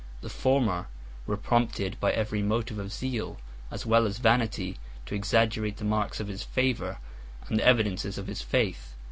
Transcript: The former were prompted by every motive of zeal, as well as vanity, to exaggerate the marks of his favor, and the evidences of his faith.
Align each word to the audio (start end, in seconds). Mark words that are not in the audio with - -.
The 0.21 0.29
former 0.31 0.87
were 1.27 1.37
prompted 1.37 1.99
by 1.99 2.11
every 2.11 2.41
motive 2.41 2.79
of 2.79 2.91
zeal, 2.91 3.37
as 3.69 3.85
well 3.85 4.07
as 4.07 4.17
vanity, 4.17 4.79
to 5.05 5.13
exaggerate 5.13 5.77
the 5.77 5.85
marks 5.85 6.19
of 6.19 6.27
his 6.27 6.41
favor, 6.41 6.97
and 7.47 7.59
the 7.59 7.67
evidences 7.67 8.17
of 8.17 8.25
his 8.25 8.41
faith. 8.41 8.95